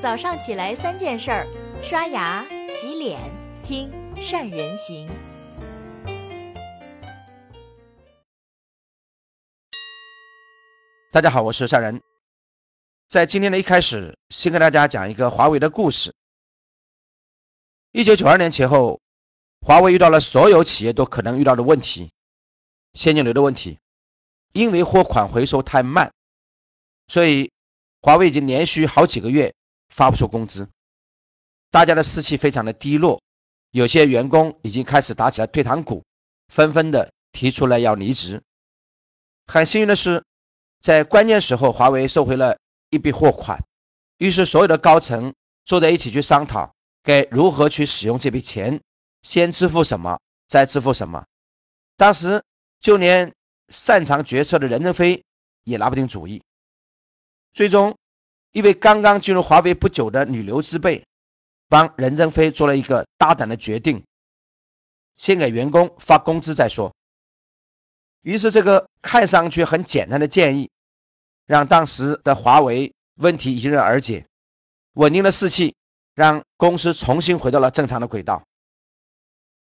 [0.00, 1.44] 早上起来三件事儿：
[1.82, 3.20] 刷牙、洗脸、
[3.64, 3.90] 听
[4.22, 5.10] 善人行。
[11.10, 12.00] 大家好，我是善人。
[13.08, 16.14] 在今天的一开始，先跟大家讲一个华为的故事。
[17.90, 19.00] 一九九二年前后，
[19.66, 22.12] 华为遇到了所有企业都可能遇到的问题——
[22.94, 23.80] 现金流的问题。
[24.52, 26.12] 因为货款回收太慢，
[27.08, 27.50] 所以
[28.00, 29.52] 华为已经连续好几个月
[29.88, 30.68] 发不出工资，
[31.70, 33.20] 大家的士气非常的低落，
[33.70, 36.04] 有些员工已经开始打起了退堂鼓，
[36.48, 38.42] 纷纷的提出来要离职。
[39.46, 40.22] 很幸运的是，
[40.80, 42.56] 在关键时候，华为收回了
[42.90, 43.58] 一笔货款，
[44.18, 48.80] 于是所有的高层坐在一起去商讨该如何去使用这笔钱，
[49.22, 51.24] 先支付什么，再支付什么。
[51.96, 52.42] 当时
[52.80, 53.32] 就连
[53.70, 55.22] 擅长决策的任正非
[55.64, 56.42] 也拿不定主意。
[57.52, 57.96] 最终，
[58.52, 61.04] 一位刚刚进入华为不久的女流之辈，
[61.68, 64.02] 帮任正非做了一个大胆的决定：
[65.16, 66.92] 先给员工发工资再说。
[68.22, 70.70] 于是，这个看上去很简单的建议，
[71.46, 74.26] 让当时的华为问题迎刃而解，
[74.94, 75.74] 稳定了士气，
[76.14, 78.42] 让公司重新回到了正常的轨道。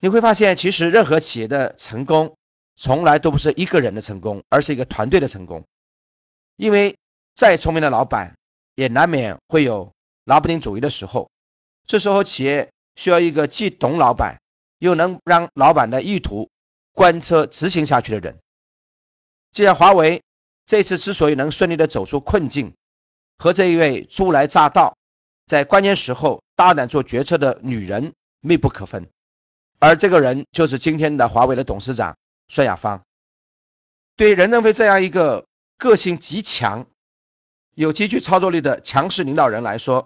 [0.00, 2.34] 你会发现，其实任何企业的成功。
[2.80, 5.64] 从来都不是一个人的成功，而是一个团队的成功。
[6.54, 6.96] 因为
[7.34, 8.32] 再聪明的老板，
[8.78, 11.28] 也难免会有拿不定主意的时候。
[11.84, 14.40] 这时候，企业需要一个既懂老板，
[14.78, 16.48] 又能让老板的意图
[16.92, 18.38] 贯彻执行下去的人。
[19.50, 20.22] 既然华为
[20.64, 22.72] 这次之所以能顺利的走出困境，
[23.38, 24.96] 和这一位初来乍到，
[25.46, 28.12] 在关键时候大胆做决策的女人
[28.42, 29.04] 密不可分。
[29.80, 32.16] 而这个人就是今天的华为的董事长。
[32.50, 33.02] 孙亚芳
[34.16, 35.44] 对任正非这样一个
[35.76, 36.86] 个性极强、
[37.78, 40.04] 有极具操作力的强势领导人来说，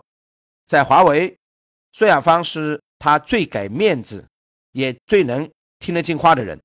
[0.67, 1.35] 在华为，
[1.95, 4.29] 孙亚芳是他最给面子、
[4.73, 6.61] 也最能听得进话的人。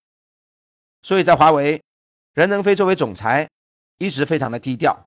[1.03, 1.81] 所以在华为，
[2.33, 3.49] 任正非作为总裁
[3.99, 5.01] 一直非常的低调，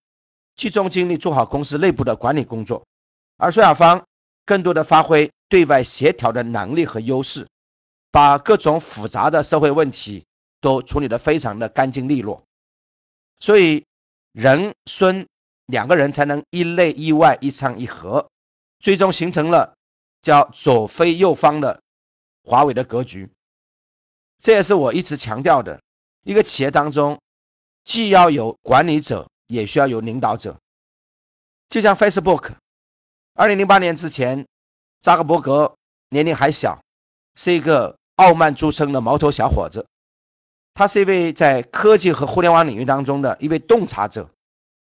[0.56, 2.82] 集中精力做好公司内部的管理工作，
[3.36, 4.02] 而孙亚芳
[4.46, 7.46] 更多的发挥对外协调的能力和优势，
[8.10, 10.24] 把各种复杂的社会问题。
[10.62, 12.42] 都处理得非常的干净利落，
[13.38, 13.82] 所以
[14.32, 15.26] 任孙
[15.70, 18.28] 两个人才能一内一外一唱一和，
[18.78, 19.74] 最终形成了
[20.22, 21.80] 叫左飞右方的
[22.44, 23.28] 华为的格局。
[24.42, 25.80] 这也是我一直强调的，
[26.24, 27.20] 一个企业当中
[27.84, 30.56] 既要有管理者，也需要有领导者。
[31.68, 32.52] 就像 Facebook，
[33.34, 34.46] 二零零八年之前，
[35.02, 35.74] 扎克伯格
[36.08, 36.80] 年龄还小，
[37.36, 39.86] 是一个傲慢著称的毛头小伙子。
[40.74, 44.28] 他是一位在科技和互联网领域当中的一位洞察者，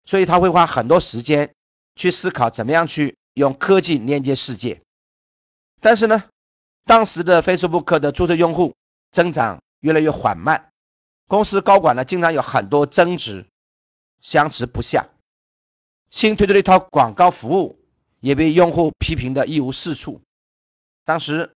[0.08, 1.54] 所以他会花很多时间
[1.96, 4.82] 去思考怎么样去用科技连接世界。
[5.80, 6.24] 但是呢，
[6.86, 8.74] 当时的 Facebook 的注册用户
[9.12, 10.72] 增长越来越缓慢，
[11.28, 13.46] 公司高管呢经常有很多争执，
[14.22, 15.08] 相持不下。
[16.10, 17.78] 新推出的一套广告服务
[18.22, 20.20] 也被用户批评的一无是处。
[21.06, 21.54] 当时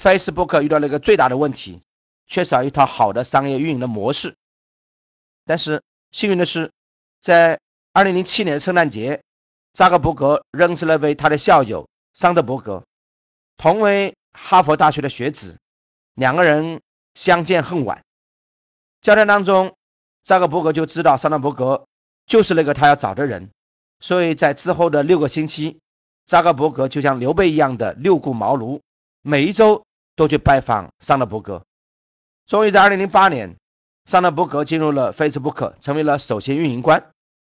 [0.00, 1.82] Facebook 遇到了一个最大的问题。
[2.30, 4.36] 缺少一套好的商业运营的模式，
[5.46, 6.70] 但是幸运的是，
[7.22, 7.58] 在
[7.92, 9.20] 二零零七年圣诞节，
[9.72, 12.82] 扎克伯格认识了位他的校友桑德伯格，
[13.56, 15.56] 同为哈佛大学的学子，
[16.14, 16.80] 两个人
[17.14, 18.00] 相见恨晚。
[19.00, 19.74] 交谈当中，
[20.22, 21.84] 扎克伯格就知道桑德伯格
[22.26, 23.50] 就是那个他要找的人，
[24.00, 25.78] 所以在之后的六个星期，
[26.26, 28.80] 扎克伯格就像刘备一样的六顾茅庐，
[29.22, 29.82] 每一周
[30.14, 31.64] 都去拜访桑德伯格。
[32.46, 33.56] 终于在二零零八年，
[34.06, 37.10] 桑德伯格进入了 Facebook，成为了首席运营官，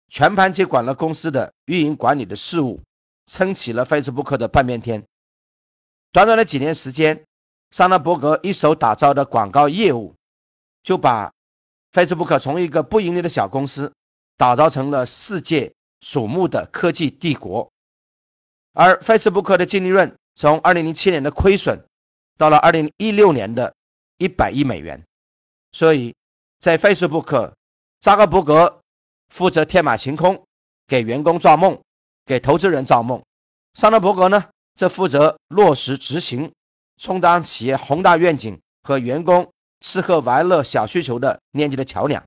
[0.08, 2.80] 全盘接管了公司的运营管理的事务，
[3.26, 5.04] 撑起了 Facebook 的半边天。
[6.12, 7.24] 短短的几年时间，
[7.70, 10.14] 桑德伯格一手打造的广告业务，
[10.82, 11.32] 就把
[11.92, 13.92] Facebook 从一个不盈利的小公司，
[14.36, 17.70] 打造成了世界瞩目的科技帝国。
[18.72, 21.84] 而 Facebook 的净利润从二零零七年的亏损，
[22.36, 23.74] 到了二零一六年的。
[24.20, 25.00] 一百亿美元，
[25.70, 26.12] 所以，
[26.58, 27.52] 在 Facebook，
[28.00, 28.80] 扎克伯格
[29.28, 30.46] 负责天马行空，
[30.86, 31.80] 给员工造梦，
[32.24, 33.20] 给投资人造梦；
[33.74, 36.52] 桑德伯格呢，则负责落实执行，
[36.96, 42.22] 充当企业宏大愿景和员工吃喝玩乐小需求的链接的桥梁。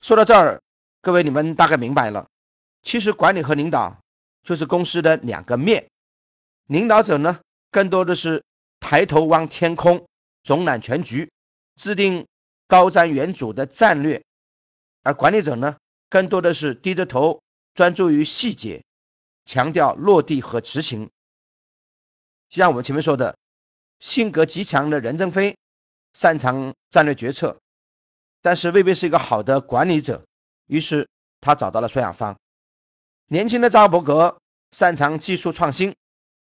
[0.00, 0.60] 说到这儿，
[1.02, 2.26] 各位你们大概明白了，
[2.82, 3.96] 其实管理和领导
[4.42, 5.88] 就是公司的两个面，
[6.66, 7.40] 领导者呢，
[7.70, 8.42] 更多的是
[8.80, 10.04] 抬头望天空。
[10.44, 11.30] 总揽全局，
[11.76, 12.26] 制定
[12.66, 14.22] 高瞻远瞩的战略，
[15.08, 15.74] 而管理者呢，
[16.10, 17.40] 更多的是低着头
[17.72, 18.84] 专注于细节，
[19.46, 21.08] 强调落地和执行。
[22.50, 23.34] 像我们前面说的，
[24.00, 25.56] 性格极强的任正非
[26.12, 27.58] 擅长战略决策，
[28.42, 30.22] 但是未必是一个好的管理者。
[30.66, 31.08] 于是
[31.40, 32.36] 他找到了孙亚芳。
[33.28, 34.38] 年轻的扎克伯格
[34.72, 35.96] 擅长技术创新，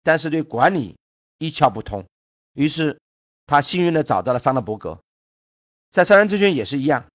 [0.03, 0.97] 但是对管理
[1.39, 2.05] 一窍不通。
[2.55, 2.99] 于是
[3.47, 4.99] 他幸运的找到了桑德伯格。
[5.93, 7.07] 在商人咨询也是一样。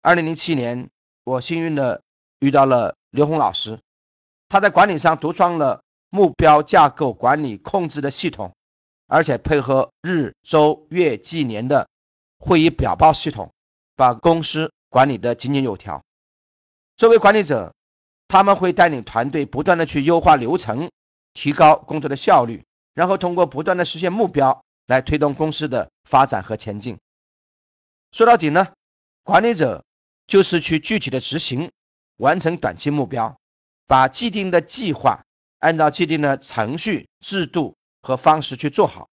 [0.00, 0.88] 二零零七年，
[1.24, 2.00] 我幸运的
[2.38, 3.78] 遇到了刘红老师，
[4.48, 8.54] 他在管理上独创了目标架构管理控制的系统，
[9.08, 11.88] 而且配合日、周、月、季、年的
[12.38, 13.52] 会议表报系统，
[13.96, 16.00] 把公司管理的井井有条。
[16.96, 17.74] 作为管理者，
[18.28, 20.88] 他们会带领团队不断的去优化流程，
[21.34, 26.96] 提高工作的效率，然后通过不断的实现目标来推动公司的发展和前进。
[28.12, 28.72] 说到底呢，
[29.22, 29.84] 管理者
[30.28, 31.68] 就是去具体的执行，
[32.18, 33.36] 完成短期目标，
[33.88, 35.20] 把既定的计划
[35.58, 39.08] 按照既定的程序、制度和方式去做好。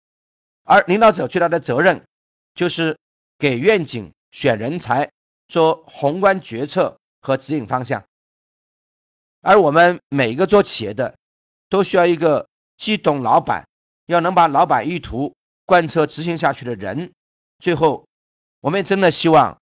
[0.65, 2.05] 而领导者最大的责任
[2.53, 2.95] 就是
[3.39, 5.09] 给愿景、选人才、
[5.47, 8.03] 做宏观决策和指引方向。
[9.41, 11.15] 而我们每一个做企业的，
[11.69, 12.47] 都需要一个
[12.77, 13.65] 既懂老板，
[14.07, 15.33] 要能把老板意图
[15.65, 17.11] 贯彻执行下去的人，
[17.59, 18.05] 最后。
[18.61, 19.55] 我们真的希望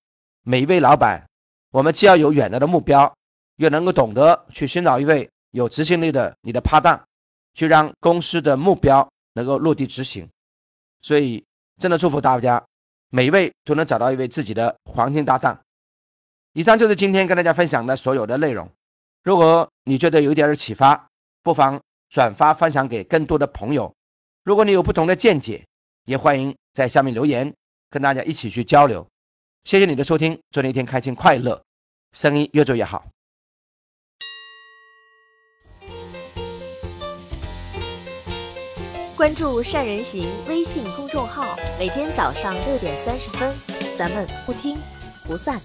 [0.44, 1.28] 每一位老板，
[1.74, 3.12] 我们既要有远大的目标，
[3.56, 7.04] 又能够懂得去寻找一位有执行力的你的搭档，
[7.56, 10.30] 去让公司的目标能够落地执行。
[11.02, 11.44] 所以，
[11.82, 12.64] 真的祝福大家，
[13.10, 15.60] 每一位都能找到一位自己的黄金搭档。
[16.54, 18.70] 以上就是今天跟大家分享的所有的内容。
[19.24, 21.10] 如果你觉得有一点启发，
[21.42, 21.82] 不妨
[22.12, 23.92] 转发分享给更多的朋友。
[24.44, 25.66] 如果你有不同的见解，
[26.06, 27.52] 也欢迎在下面留言。
[27.90, 29.08] 跟大家一起去交流，
[29.64, 31.64] 谢谢你的收听，祝你一天开心快乐，
[32.12, 33.06] 生意越做越好。
[39.16, 43.56] 关注善人行微信公众号，每天早上六点三十分，
[43.98, 44.78] 咱们不听
[45.26, 45.62] 不散。